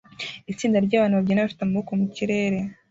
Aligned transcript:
Itsinda 0.51 0.77
ryabantu 0.85 1.15
babyina 1.17 1.45
bafite 1.45 1.61
amaboko 1.63 1.91
mukirere 1.99 2.59